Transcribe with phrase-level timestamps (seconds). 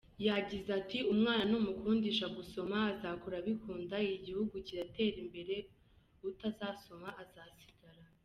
[0.27, 5.55] Yagize ati “Umwana numukundisha gusoma azakura abikunda, Igihugu kiratera imbere
[6.29, 8.03] utazasoma azasigara.